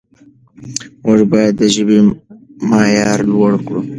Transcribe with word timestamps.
موږ 1.03 1.19
باید 1.31 1.53
د 1.57 1.63
ژبې 1.75 1.99
معیار 2.69 3.19
لوړ 3.31 3.53
کړو. 3.65 3.81